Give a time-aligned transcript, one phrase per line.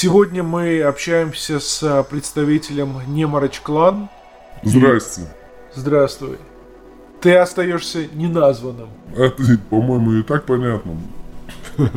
[0.00, 4.08] Сегодня мы общаемся с представителем Неморочь Клан.
[4.62, 5.22] Здрасте.
[5.74, 6.38] Здравствуй.
[7.20, 8.90] Ты остаешься неназванным.
[9.16, 10.98] Это, по-моему, и так понятно.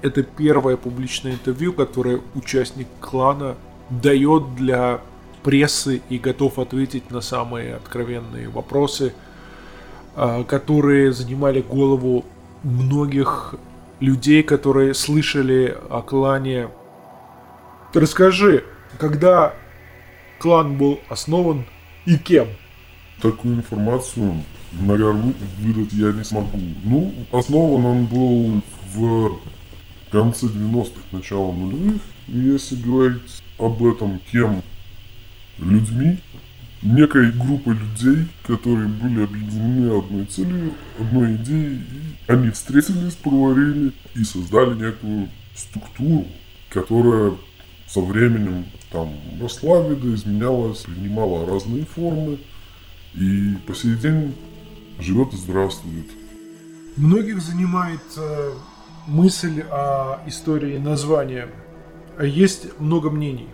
[0.00, 3.56] Это первое публичное интервью, которое участник клана
[3.90, 5.02] дает для
[5.42, 9.12] прессы и готов ответить на самые откровенные вопросы,
[10.16, 12.24] а, которые занимали голову
[12.62, 13.56] многих
[14.00, 16.68] людей, которые слышали о клане.
[17.94, 18.64] Расскажи,
[18.98, 19.54] когда
[20.38, 21.64] клан был основан
[22.06, 22.48] и кем?
[23.20, 26.58] Такую информацию, наверное, выдать я не смогу.
[26.84, 28.62] Ну, основан он был
[28.94, 29.38] в
[30.10, 32.00] конце 90-х, начало нулевых.
[32.26, 34.62] Если говорить об этом, кем
[35.58, 36.18] людьми,
[36.82, 41.82] некой группой людей, которые были объединены одной целью, одной идеей,
[42.26, 46.26] и они встретились, поговорили и создали некую структуру,
[46.70, 47.32] которая
[47.86, 52.38] со временем там росла, видоизменялась, принимала разные формы,
[53.14, 54.34] и по сей день
[55.00, 56.06] живет и здравствует.
[56.96, 58.52] Многих занимает э,
[59.06, 61.48] мысль о истории названия.
[62.20, 63.48] Есть много мнений.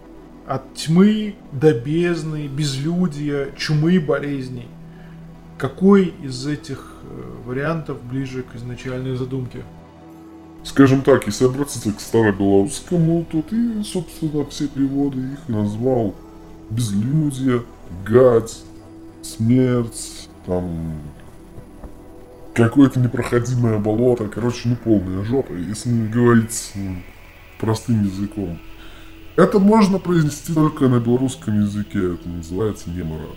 [0.47, 4.69] От тьмы до бездны, безлюдия, чумы, болезней.
[5.59, 9.63] Какой из этих э, вариантов ближе к изначальной задумке?
[10.63, 16.15] Скажем так, если обратиться к старобелорусскому, то ты, собственно, все переводы их назвал
[16.71, 17.63] безлюдие,
[18.05, 18.63] гать,
[19.23, 21.01] смерть, там,
[22.55, 26.73] какое-то непроходимое болото, короче, ну полная жопа, если говорить
[27.59, 28.59] простым языком.
[29.37, 33.37] Это можно произнести только на белорусском языке, это называется немораж.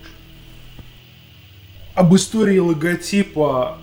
[1.94, 3.78] Об истории логотипа,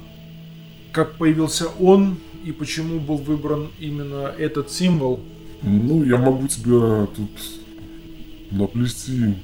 [0.93, 5.21] как появился он и почему был выбран именно этот символ?
[5.61, 7.31] Ну, я могу тебе тут
[8.51, 9.35] наплести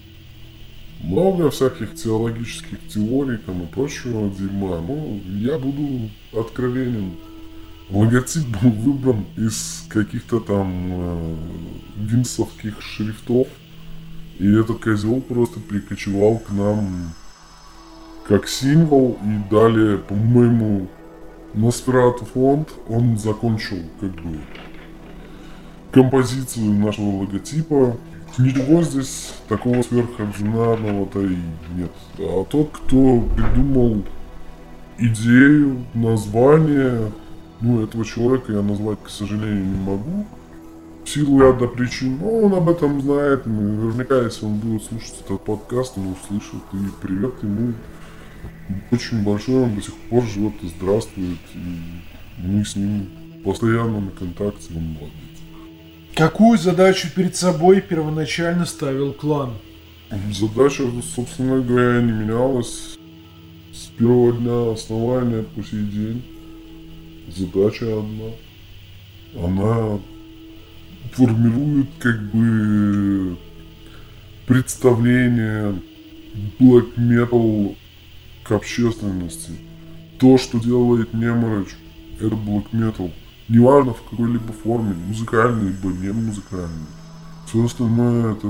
[1.02, 7.12] много всяких теологических теорий там, и прочего дерьма, но я буду откровенен.
[7.90, 11.36] Логотип был выбран из каких-то там э,
[11.96, 13.48] винсовских шрифтов,
[14.38, 17.12] и этот козел просто прикочевал к нам
[18.26, 20.88] как символ, и далее, по-моему,
[21.54, 24.38] Носферату фонд, он закончил как бы
[25.92, 27.98] композицию нашего логотипа,
[28.38, 31.36] Ничего здесь такого сверхординарного-то и
[31.76, 31.90] нет.
[32.18, 34.02] А тот, кто придумал
[34.98, 37.12] идею, название,
[37.62, 40.26] ну, этого человека я назвать, к сожалению, не могу.
[41.04, 43.46] В силу ряда причин, но он об этом знает.
[43.46, 46.62] Наверняка, если он будет слушать этот подкаст, он услышит.
[46.72, 47.74] И привет ему.
[48.90, 51.38] Очень большой, он до сих пор живет и здравствует.
[51.54, 53.08] И мы с ним
[53.44, 55.12] постоянно на контакте, он молодец.
[56.14, 59.54] Какую задачу перед собой первоначально ставил клан?
[60.32, 60.84] Задача,
[61.14, 62.98] собственно говоря, не менялась
[63.72, 66.31] с первого дня основания по сей день.
[67.34, 68.30] Задача одна.
[69.34, 69.98] Она
[71.12, 73.36] формирует как бы
[74.46, 75.74] представление
[76.58, 77.76] black metal
[78.44, 79.52] к общественности.
[80.18, 81.76] То, что делает Неморочь,
[82.20, 83.10] это black metal–
[83.52, 86.86] неважно в какой-либо форме, музыкальной, либо не музыкальной.
[87.46, 88.46] Все остальное это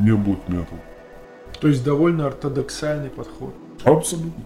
[0.00, 0.78] не black metal.
[1.60, 3.54] То есть довольно ортодоксальный подход.
[3.84, 4.42] Абсолютно.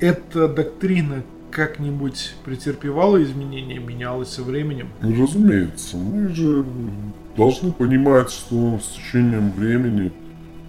[0.00, 4.88] Эта доктрина как-нибудь претерпевала изменения, менялась со временем?
[5.00, 5.96] Ну, разумеется.
[5.96, 6.64] Мы же
[7.36, 10.12] должны понимать, что с течением времени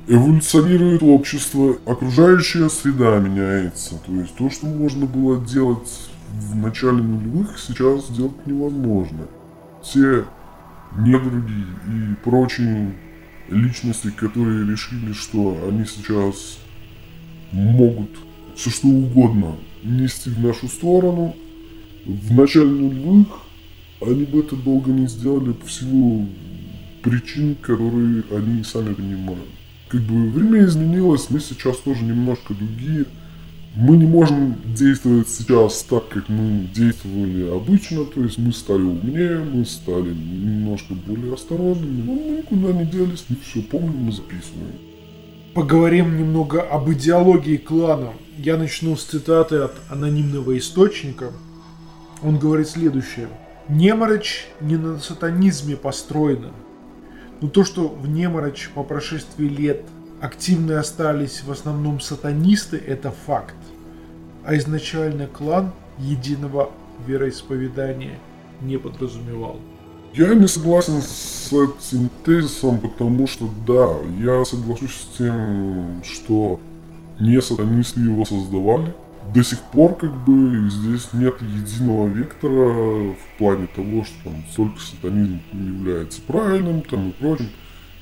[0.08, 3.96] эволюционирует общество, окружающая среда меняется.
[4.06, 9.28] То есть то, что можно было делать в начале нулевых сейчас сделать невозможно.
[9.82, 10.26] Все
[10.98, 12.94] недруги и прочие
[13.50, 16.60] личности, которые решили, что они сейчас
[17.52, 18.10] могут
[18.56, 21.36] все что угодно нести в нашу сторону,
[22.06, 23.28] в начале нулевых
[24.02, 26.28] они бы это долго не сделали по силу
[27.02, 29.48] причин, которые они сами понимают.
[29.88, 33.06] Как бы время изменилось, мы сейчас тоже немножко другие–
[33.76, 39.40] мы не можем действовать сейчас так, как мы действовали обычно, то есть мы стали умнее,
[39.40, 44.93] мы стали немножко более осторожными, но мы никуда не делись, мы все помним и записываем.
[45.54, 48.14] Поговорим немного об идеологии клана.
[48.38, 51.32] Я начну с цитаты от анонимного источника.
[52.24, 53.28] Он говорит следующее.
[53.70, 56.52] Неморочь не на сатанизме построена,
[57.40, 59.86] но то, что в Неморочь по прошествии лет
[60.22, 63.56] активны остались в основном сатанисты, это факт.
[64.44, 66.72] А изначально клан единого
[67.06, 68.18] вероисповедания
[68.60, 69.60] не подразумевал.
[70.16, 76.60] Я не согласен с этим тезисом, потому что да, я соглашусь с тем, что
[77.20, 78.94] не сатанисты его создавали.
[79.34, 84.80] До сих пор как бы здесь нет единого вектора в плане того, что там только
[84.80, 87.50] сатанизм является правильным там и прочим.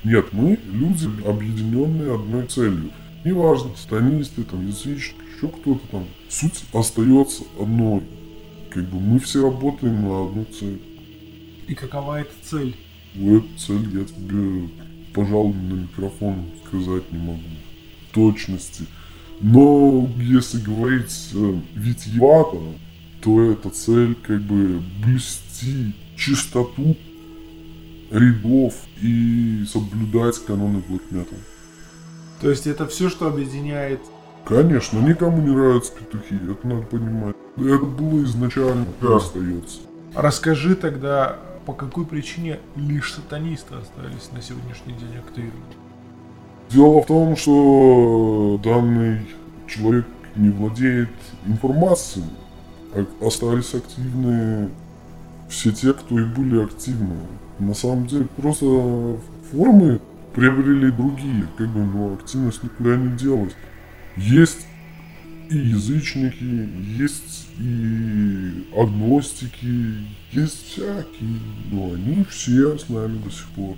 [0.04, 2.90] Нет, мы люди, объединенные одной целью.
[3.24, 6.04] Неважно, сатанисты, там, язычники, еще кто-то там.
[6.28, 8.02] Суть остается одной.
[8.68, 10.91] Как бы мы все работаем на одну цель.
[11.72, 12.76] И какова эта цель?
[13.14, 14.68] Ну, эту цель я тебе,
[15.14, 17.40] пожалуй, на микрофон сказать не могу.
[18.10, 18.84] В точности.
[19.40, 22.58] Но если говорить э, витьевато,
[23.22, 26.94] то эта цель как бы блюсти чистоту
[28.10, 31.38] рядов и соблюдать каноны black metal.
[32.42, 34.00] То есть это все, что объединяет
[34.44, 37.36] Конечно, никому не нравятся петухи, это надо понимать.
[37.56, 39.16] Это было изначально, да.
[39.16, 39.78] остается.
[40.14, 45.52] Расскажи тогда, по какой причине лишь сатанисты остались на сегодняшний день активны?
[46.70, 49.26] Дело в том, что данный
[49.66, 50.06] человек
[50.36, 51.10] не владеет
[51.46, 52.24] информацией.
[53.20, 54.70] Остались активны
[55.48, 57.16] все те, кто и были активны.
[57.58, 59.18] На самом деле просто
[59.50, 60.00] формы
[60.34, 63.52] приобрели другие, как бы, но активность никуда не делась.
[64.16, 64.66] Есть
[65.50, 66.68] и язычники,
[66.98, 71.40] есть и агностики, есть всякие,
[71.70, 73.76] но они все с нами до сих пор.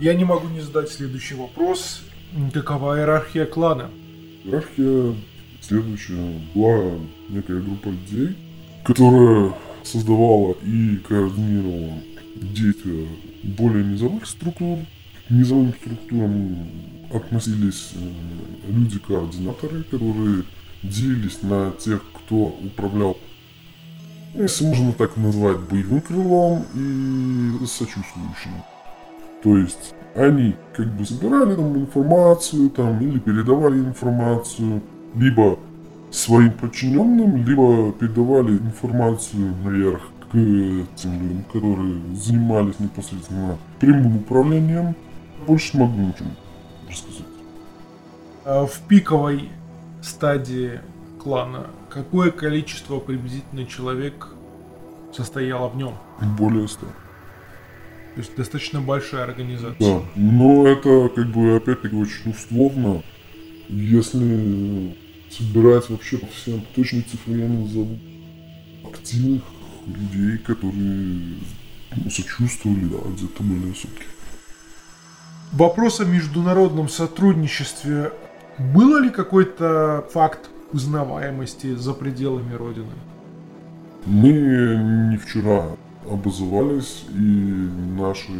[0.00, 2.02] Я не могу не задать следующий вопрос.
[2.52, 3.90] Какова иерархия клана?
[4.44, 5.14] Иерархия
[5.60, 6.40] следующая.
[6.54, 6.98] Была
[7.28, 8.36] некая группа людей,
[8.84, 9.52] которая
[9.82, 11.94] создавала и координировала
[12.36, 13.08] действия
[13.42, 14.78] более низовых структур.
[15.30, 16.56] Низовым структурам
[17.12, 20.44] относились э, люди-координаторы, которые
[20.82, 23.16] делились на тех, кто управлял,
[24.34, 28.52] если можно так назвать, боевым крылом и сочувствующим.
[29.42, 34.82] То есть они как бы собирали там информацию там или передавали информацию
[35.14, 35.58] либо
[36.10, 44.94] своим подчиненным, либо передавали информацию наверх к тем людям, которые занимались непосредственно прямым управлением.
[45.46, 46.30] Больше могу ничего
[46.88, 47.26] рассказать.
[48.44, 49.50] А в пиковой
[50.02, 50.80] стадии
[51.22, 54.28] клана какое количество приблизительно человек
[55.12, 55.94] состояло в нем?
[56.38, 56.86] Более ста.
[58.14, 59.76] То есть достаточно большая организация.
[59.78, 63.02] Да, но это как бы опять-таки очень условно.
[63.68, 64.96] Если
[65.30, 67.98] собирать вообще по всем точные цифры, я назову
[68.84, 69.42] активных
[69.86, 71.36] людей, которые
[71.96, 74.04] ну, сочувствовали, да, где-то более сутки.
[75.52, 78.12] Вопрос о международном сотрудничестве.
[78.58, 82.92] Было ли какой-то факт узнаваемости за пределами Родины?
[84.04, 84.30] Мы
[85.10, 85.70] не вчера
[86.10, 87.68] образовались, и
[87.98, 88.32] наши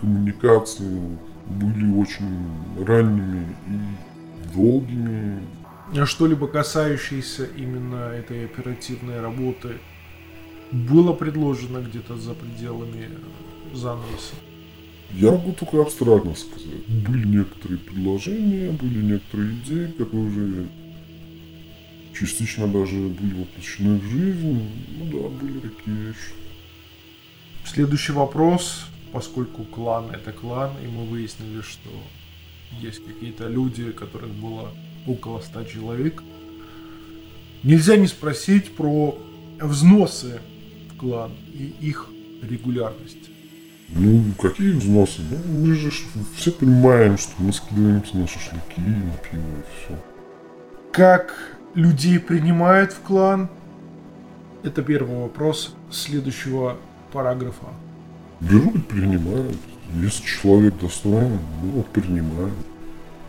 [0.00, 5.42] коммуникации были очень ранними и долгими.
[5.96, 9.76] А что-либо касающееся именно этой оперативной работы
[10.72, 13.08] было предложено где-то за пределами
[13.72, 14.34] занавеса?
[15.14, 16.86] Я могу только абстрактно сказать.
[16.88, 20.68] Были некоторые предложения, были некоторые идеи, которые
[22.18, 24.70] частично даже были воплощены в жизнь.
[24.98, 26.32] Ну да, были такие вещи.
[27.64, 31.90] Следующий вопрос, поскольку клан это клан, и мы выяснили, что
[32.80, 34.70] есть какие-то люди, которых было
[35.06, 36.22] около 100 человек,
[37.62, 39.18] нельзя не спросить про
[39.60, 40.40] взносы
[40.90, 42.08] в клан и их
[42.42, 43.30] регулярность.
[43.88, 45.22] Ну, какие взносы?
[45.30, 45.90] Ну, мы же
[46.34, 49.98] все понимаем, что мы скидываемся на шашлыки, на пиво и все.
[50.92, 51.34] Как
[51.74, 53.48] людей принимают в клан?
[54.64, 56.78] Это первый вопрос следующего
[57.12, 57.68] параграфа.
[58.40, 59.56] Берут, принимают.
[59.94, 62.54] Если человек достоин, ну, принимают.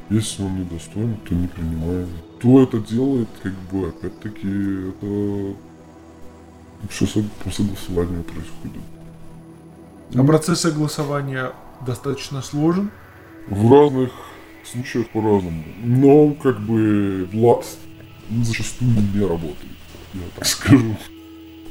[0.10, 2.10] Если он не достоин, то не принимаем.
[2.40, 4.48] Кто это делает, как бы, опять-таки,
[4.90, 5.56] это
[6.90, 7.06] все
[7.44, 8.82] по согласованию происходит.
[10.16, 11.52] А процесс согласования
[11.86, 12.92] достаточно сложен?
[13.50, 14.12] В разных
[14.66, 15.64] случаях по-разному.
[15.84, 17.66] Но, как бы, Влад
[18.30, 19.78] зачастую не работает,
[20.14, 20.98] я так скажу.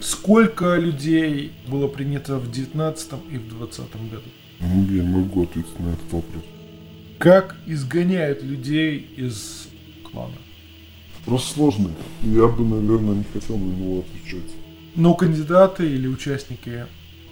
[0.00, 4.28] Сколько людей было принято в 19 и в 20 году?
[4.60, 6.42] Ну, я не могу ответить на этот вопрос.
[7.18, 9.68] Как изгоняют людей из
[10.10, 10.36] клана?
[11.20, 11.92] Вопрос сложный.
[12.22, 14.50] Я бы, наверное, не хотел на него отвечать.
[14.94, 16.86] Но кандидаты или участники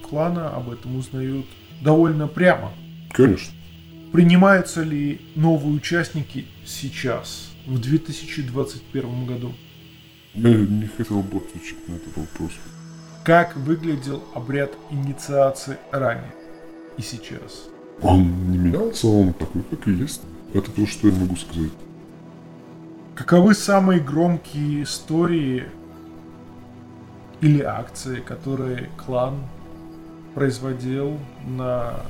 [0.07, 1.45] клана об этом узнают
[1.81, 2.71] довольно прямо.
[3.11, 3.53] Конечно.
[4.11, 9.53] Принимаются ли новые участники сейчас, в 2021 году?
[10.35, 12.51] Я не хотел бы отвечать на этот вопрос.
[13.23, 16.33] как выглядел обряд инициации ранее
[16.97, 17.69] и сейчас?
[18.01, 20.21] Он не менялся, он такой, как и есть.
[20.53, 21.71] Это то, что я могу сказать.
[23.15, 25.65] Каковы самые громкие истории
[27.41, 29.39] или акции, которые клан
[30.35, 32.01] производил на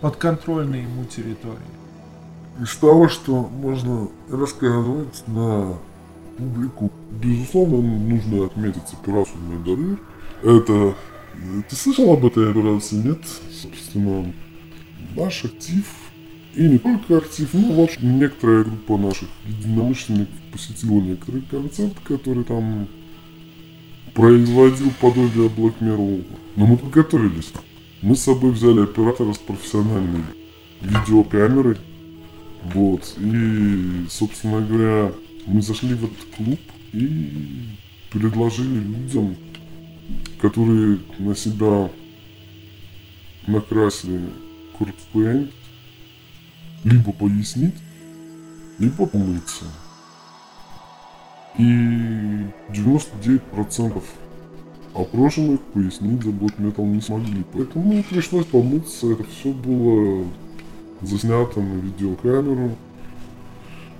[0.00, 1.58] подконтрольной ему территории?
[2.60, 5.78] Из того, что можно рассказывать на
[6.36, 9.98] публику, безусловно, нужно отметить операцию Майдары.
[10.42, 10.94] Это...
[11.68, 13.20] Ты слышал об этой операции, нет?
[13.52, 14.32] Собственно,
[15.14, 15.84] наш актив
[16.54, 22.88] и не только актив, но вообще некоторая группа наших единомышленников посетила некоторые концерты, которые там
[24.18, 26.26] производил подобие Mirror.
[26.56, 27.52] Но мы подготовились.
[28.02, 30.24] Мы с собой взяли оператора с профессиональной
[30.80, 31.76] видеокамерой.
[32.64, 33.14] Вот.
[33.18, 35.12] И, собственно говоря,
[35.46, 36.58] мы зашли в этот клуб
[36.92, 37.30] и
[38.10, 39.36] предложили людям,
[40.40, 41.88] которые на себя
[43.46, 44.30] накрасили
[44.76, 45.52] куртпейнт,
[46.82, 47.76] либо пояснить,
[48.80, 49.66] либо помыться.
[51.58, 54.02] И 99%
[54.94, 57.44] опрошенных пояснить за Black Metal не смогли.
[57.52, 59.12] Поэтому пришлось помыться.
[59.12, 60.24] Это все было
[61.02, 62.76] заснято на видеокамеру.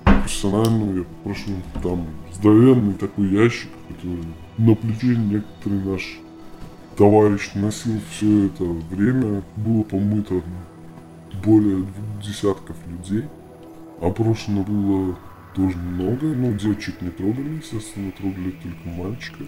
[0.04, 1.50] Профессиональную, я попрошу,
[1.82, 4.24] там здоровенный такой ящик, который
[4.56, 6.18] на плече некоторый наш
[6.96, 9.42] товарищ носил все это время.
[9.56, 10.42] Было помыто
[11.44, 13.24] более двух десятков людей.
[14.00, 15.16] Опрошено было
[15.58, 16.26] тоже много.
[16.28, 19.44] Ну, девочек не трогали, естественно, трогали только мальчика.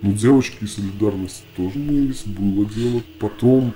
[0.00, 3.02] Но девочки солидарности тоже мылись, было дело.
[3.18, 3.74] Потом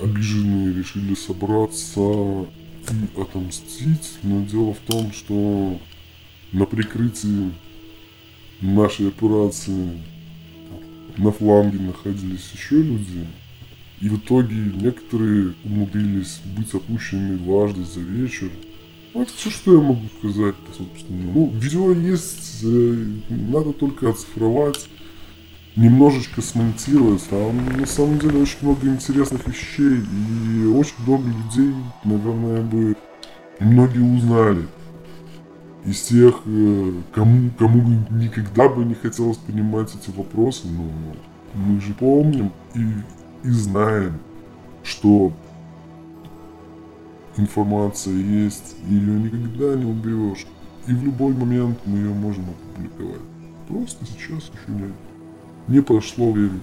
[0.00, 4.18] обиженные решили собраться и отомстить.
[4.22, 5.80] Но дело в том, что
[6.52, 7.50] на прикрытии
[8.60, 10.02] нашей операции
[11.16, 13.26] на фланге находились еще люди,
[14.00, 18.50] и в итоге некоторые умудрились быть опущенными дважды за вечер.
[19.14, 21.32] Вот все, что я могу сказать, собственно.
[21.32, 24.88] Ну, видео есть, э, надо только оцифровать,
[25.76, 27.22] немножечко смонтировать.
[27.28, 31.74] Там на самом деле очень много интересных вещей, и очень много людей,
[32.04, 32.96] наверное, бы
[33.60, 34.66] многие узнали.
[35.84, 40.84] Из тех, э, кому, кому никогда бы не хотелось понимать эти вопросы, но
[41.54, 42.80] мы же помним и
[43.44, 44.18] и знаем,
[44.82, 45.32] что
[47.38, 50.46] информация есть, ее никогда не уберешь.
[50.86, 53.20] И в любой момент мы ее можем опубликовать.
[53.68, 54.92] Просто сейчас еще не,
[55.68, 56.60] не прошло время.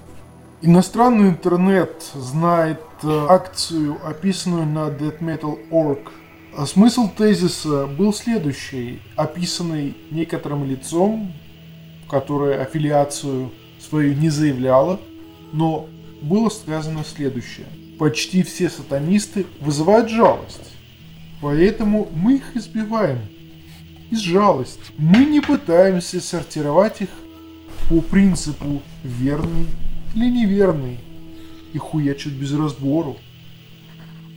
[0.62, 6.12] Иностранный интернет знает э, акцию, описанную на deathmetal.org.
[6.58, 11.34] А смысл тезиса был следующий, описанный некоторым лицом,
[12.10, 15.00] которое аффилиацию свою не заявляло,
[15.52, 15.88] но
[16.22, 17.68] было сказано следующее.
[17.98, 20.74] Почти все сатанисты вызывают жалость.
[21.42, 23.20] Поэтому мы их избиваем.
[24.12, 24.82] Из жалости.
[24.98, 27.10] Мы не пытаемся сортировать их
[27.90, 29.68] по принципу верный
[30.14, 31.00] или неверный.
[31.74, 33.18] И хуячат без разбору.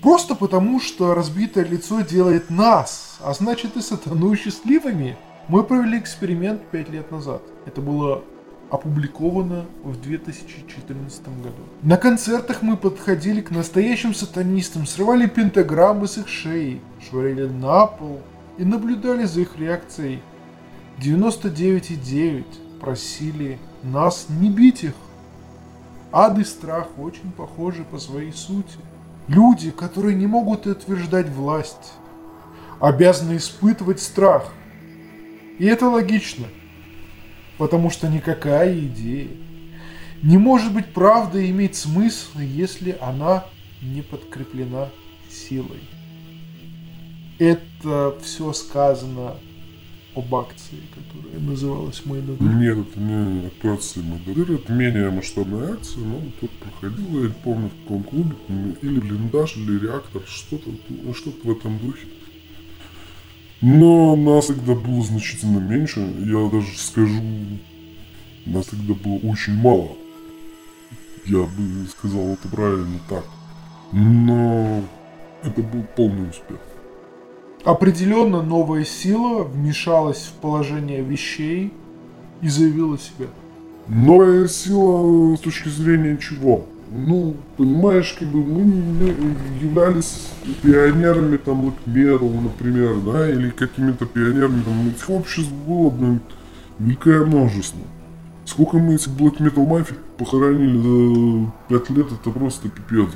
[0.02, 5.16] Просто потому, что разбитое лицо делает нас, а значит и сатану счастливыми.
[5.48, 7.42] Мы провели эксперимент пять лет назад.
[7.66, 8.22] Это было
[8.70, 11.62] опубликовано в 2014 году.
[11.82, 18.20] На концертах мы подходили к настоящим сатанистам, срывали пентаграммы с их шеи, швыряли на пол
[18.58, 20.22] и наблюдали за их реакцией.
[21.00, 22.44] 99,9
[22.80, 24.94] просили нас не бить их.
[26.10, 28.78] Ад и страх очень похожи по своей сути.
[29.28, 31.92] Люди, которые не могут утверждать власть,
[32.80, 34.52] обязаны испытывать страх.
[35.58, 36.46] И это логично–
[37.58, 39.28] потому что никакая идея
[40.22, 43.44] не может быть правдой и иметь смысл, если она
[43.82, 44.88] не подкреплена
[45.30, 45.80] силой.
[47.38, 49.36] Это все сказано
[50.16, 52.40] об акции, которая называлась Майнадыр.
[52.40, 57.82] Нет, это не операция Майнадыр, это менее масштабная акция, но тут проходила, я помню в
[57.82, 58.34] каком клубе,
[58.82, 60.70] или блиндаж, или реактор, что-то
[61.14, 62.08] что в этом духе.
[63.60, 66.00] Но нас тогда было значительно меньше.
[66.00, 67.20] Я даже скажу,
[68.46, 69.90] нас тогда было очень мало.
[71.26, 73.24] Я бы сказал это правильно так.
[73.92, 74.82] Но
[75.42, 76.58] это был полный успех.
[77.64, 81.72] Определенно новая сила вмешалась в положение вещей
[82.40, 83.26] и заявила себя.
[83.88, 86.64] Новая сила с точки зрения чего?
[86.90, 89.14] Ну, понимаешь, как бы мы
[89.60, 90.28] являлись
[90.62, 96.20] пионерами там Metal, например, да, или какими-то пионерами там этих обществ было, блин,
[96.78, 97.80] великое множество.
[98.44, 103.10] Сколько мы этих Black Metal мафий похоронили за пять лет, это просто пипец.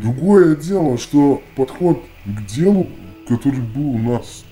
[0.00, 2.86] Другое дело, что подход к делу,
[3.28, 4.44] который был у нас,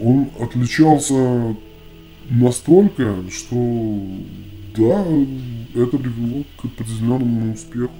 [0.00, 1.56] он отличался
[2.28, 4.00] настолько, что
[4.76, 5.04] да,
[5.74, 7.92] это привело к определенному успеху.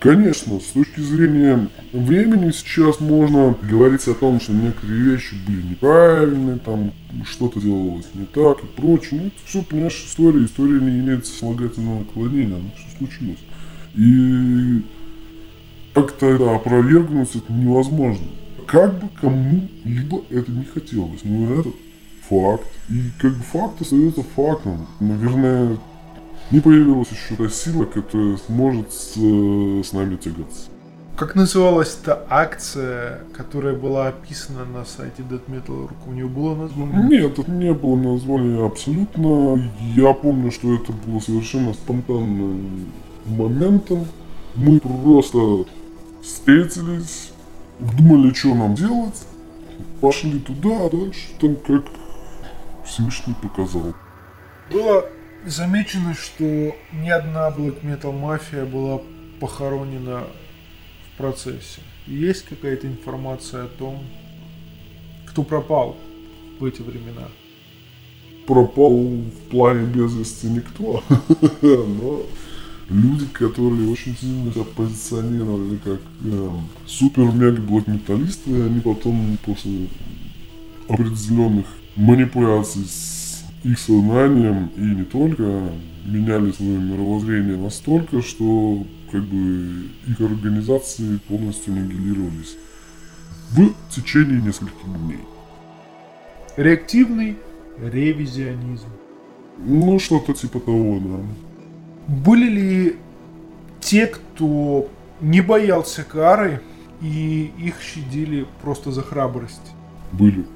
[0.00, 6.58] Конечно, с точки зрения времени сейчас можно говорить о том, что некоторые вещи были неправильные,
[6.58, 6.92] там
[7.24, 9.20] что-то делалось не так и прочее.
[9.20, 10.44] Ну, это все, понимаешь, история.
[10.44, 13.40] История не имеет сослагательного наклонения, оно все случилось.
[13.96, 14.84] И
[15.94, 18.26] как-то это опровергнуть это невозможно.
[18.68, 21.70] Как бы кому-либо это не хотелось, но это
[22.28, 22.68] факт.
[22.88, 24.86] И как факт остается фактом.
[25.00, 25.78] Наверное,
[26.50, 30.70] не появилась еще та сила, которая сможет с, с нами тягаться.
[31.16, 35.90] Как называлась та акция, которая была описана на сайте Dead Metal.ru?
[36.06, 37.08] У нее было название?
[37.08, 39.60] Нет, это не было названия абсолютно.
[39.96, 42.86] Я помню, что это было совершенно спонтанным
[43.26, 44.06] моментом.
[44.54, 45.64] Мы просто
[46.22, 47.32] встретились,
[47.80, 49.26] думали, что нам делать,
[50.00, 51.84] пошли туда, а дальше там как
[52.84, 53.92] Всевышний показал.
[54.72, 55.04] Было
[55.46, 56.44] замечено, что
[56.92, 59.00] ни одна Black Metal мафия была
[59.40, 60.24] похоронена
[61.06, 61.80] в процессе.
[62.06, 64.02] Есть какая-то информация о том,
[65.26, 65.96] кто пропал
[66.58, 67.28] в эти времена?
[68.46, 71.02] Пропал в плане без вести никто,
[71.62, 72.22] но
[72.88, 76.50] люди, которые очень сильно себя позиционировали как э,
[76.86, 79.88] супер-мега блокметалисты, они потом после
[80.88, 83.27] определенных манипуляций с
[83.64, 85.70] их сознанием и не только
[86.04, 92.56] меняли свое мировоззрение настолько, что как бы их организации полностью аннигилировались
[93.50, 95.20] в течение нескольких дней.
[96.56, 97.36] Реактивный
[97.78, 98.88] ревизионизм.
[99.58, 102.14] Ну, что-то типа того, да.
[102.14, 102.96] Были ли
[103.80, 104.88] те, кто
[105.20, 106.60] не боялся кары
[107.00, 109.72] и их щадили просто за храбрость?
[110.12, 110.46] Были.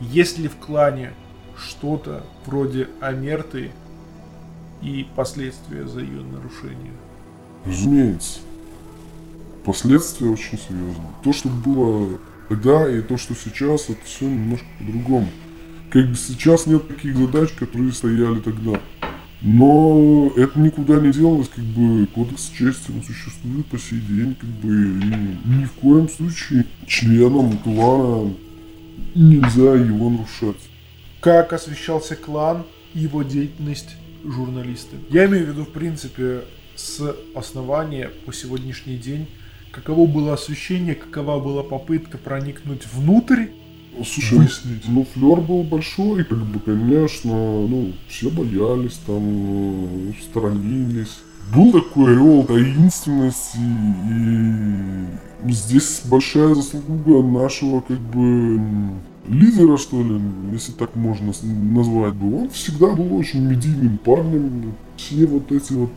[0.00, 1.12] Есть ли в клане
[1.58, 3.72] что-то вроде Амерты
[4.82, 6.92] и последствия за ее нарушение.
[7.64, 8.40] Разумеется.
[9.64, 11.12] Последствия очень серьезные.
[11.22, 12.18] То, что было
[12.48, 15.28] тогда и то, что сейчас, это все немножко по-другому.
[15.90, 18.80] Как бы сейчас нет таких задач, которые стояли тогда.
[19.40, 24.48] Но это никуда не делось, как бы кодекс чести он существует по сей день, как
[24.48, 28.34] бы и ни в коем случае членам клана
[29.14, 30.56] нельзя его нарушать
[31.20, 34.96] как освещался клан и его деятельность журналисты.
[35.10, 36.42] Я имею в виду, в принципе,
[36.74, 39.28] с основания по сегодняшний день,
[39.72, 43.46] каково было освещение, какова была попытка проникнуть внутрь.
[44.04, 44.84] Слушай, выяснить.
[44.86, 51.18] ну флер был большой, как бы, конечно, ну, все боялись, там, сторонились.
[51.54, 53.58] Был такой ореол таинственности,
[55.46, 58.60] и здесь большая заслуга нашего, как бы,
[59.26, 60.20] лидера, что ли,
[60.52, 61.32] если так можно
[61.72, 64.74] назвать бы, он всегда был очень медийным парнем.
[64.96, 65.90] Все вот эти вот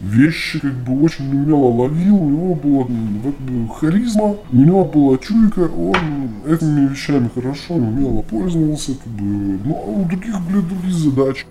[0.00, 5.18] вещи как бы очень умело ловил, у него была как бы, харизма, у него была
[5.18, 10.94] чуйка, он этими вещами хорошо умело пользовался, как бы, ну а у других были другие
[10.94, 11.46] задачи.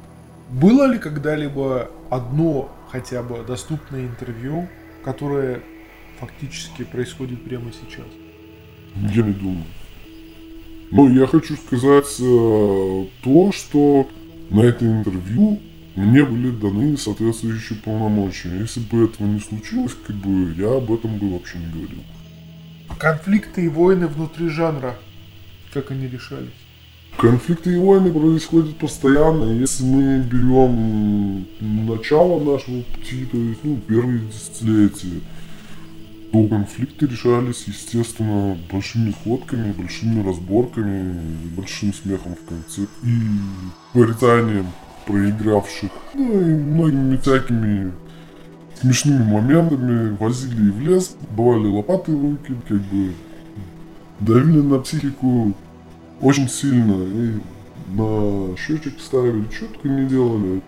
[0.52, 4.68] Было ли когда-либо одно хотя бы доступное интервью,
[5.04, 5.62] которое
[6.20, 8.08] фактически происходит прямо сейчас?
[8.96, 9.66] Я не думаю.
[10.92, 14.10] Но я хочу сказать э, то, что
[14.50, 15.62] на это интервью
[15.96, 18.50] мне были даны соответствующие полномочия.
[18.60, 22.04] Если бы этого не случилось, как бы я об этом бы вообще не говорил.
[23.00, 24.98] Конфликты и войны внутри жанра,
[25.74, 26.50] как они решались?
[27.22, 29.52] Конфликты и войны происходят постоянно.
[29.52, 35.22] Если мы берем начало нашего пути, то есть ну, первые десятилетия,
[36.32, 41.16] то конфликты решались, естественно, большими ходками, большими разборками,
[41.56, 43.18] большим смехом в конце и
[43.94, 44.66] порицанием
[45.06, 47.92] проигравших, ну и многими всякими
[48.82, 53.14] смешными моментами возили в лес, бывали лопаты в руки, как бы
[54.22, 55.54] давили на психику
[56.22, 57.40] очень сильно и
[57.94, 60.62] на счетчик ставили, четко не делали.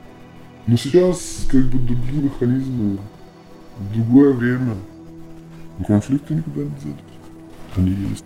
[0.66, 2.98] Но сейчас как бы другие механизмы,
[3.94, 4.76] другое время.
[5.88, 6.98] Конфликты никуда не делись.
[7.76, 8.24] Они есть.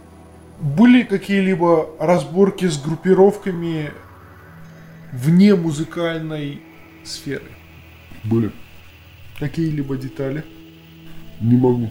[0.59, 3.91] Были какие-либо разборки с группировками
[5.13, 6.61] вне музыкальной
[7.03, 7.51] сферы?
[8.23, 8.51] Были.
[9.39, 10.43] Какие-либо детали?
[11.39, 11.89] Не могу.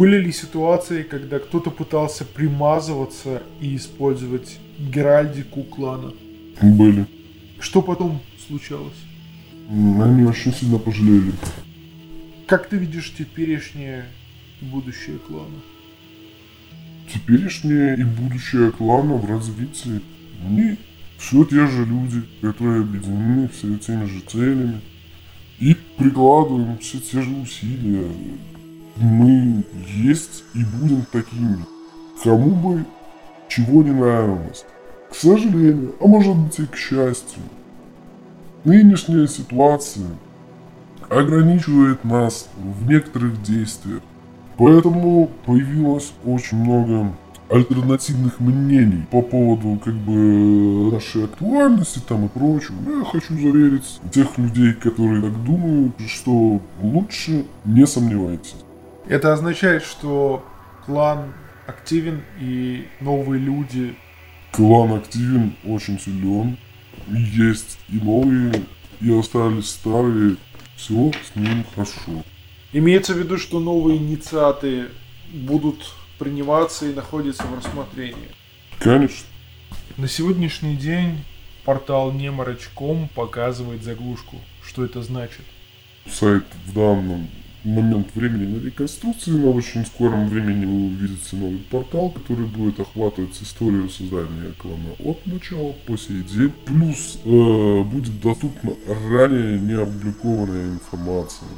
[0.00, 6.14] Были ли ситуации, когда кто-то пытался примазываться и использовать геральдику клана?
[6.62, 7.04] Были.
[7.58, 8.96] Что потом случалось?
[9.68, 11.32] Они очень сильно пожалели.
[12.46, 14.06] Как ты видишь теперешнее
[14.62, 15.60] будущее клана?
[17.12, 20.00] Теперешнее и будущее клана в развитии.
[20.46, 20.78] Они
[21.18, 24.80] все те же люди, которые объединены все теми же целями.
[25.58, 28.08] И прикладываем все те же усилия.
[28.96, 31.64] Мы есть и будем такими.
[32.22, 32.84] Кому бы
[33.48, 34.64] чего не нравилось.
[35.10, 37.42] К сожалению, а может быть и к счастью,
[38.64, 40.06] нынешняя ситуация
[41.08, 44.02] ограничивает нас в некоторых действиях.
[44.56, 47.12] Поэтому появилось очень много
[47.48, 52.76] альтернативных мнений по поводу как бы нашей актуальности там и прочего.
[52.86, 58.54] Я хочу заверить тех людей, которые так думают, что лучше не сомневайтесь.
[59.10, 60.46] Это означает, что
[60.86, 61.34] клан
[61.66, 63.96] активен и новые люди.
[64.52, 66.56] Клан активен, очень силен.
[67.08, 68.62] Есть и новые,
[69.00, 70.36] и остались старые.
[70.76, 72.22] Все с ним хорошо.
[72.72, 74.90] Имеется в виду, что новые инициаты
[75.32, 78.28] будут приниматься и находятся в рассмотрении.
[78.78, 79.26] Конечно.
[79.96, 81.24] На сегодняшний день
[81.64, 84.36] портал Неморочком показывает заглушку.
[84.62, 85.42] Что это значит?
[86.08, 87.28] Сайт в данном
[87.64, 92.80] момент времени на реконструкции, но в очень скором времени вы увидите новый портал, который будет
[92.80, 96.52] охватывать историю создания клана от начала по сей день.
[96.66, 98.72] Плюс э, будет доступна
[99.08, 101.48] ранее не опубликованная информация